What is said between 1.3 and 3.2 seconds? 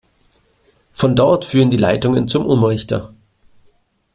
führen die Leitungen zum Umrichter.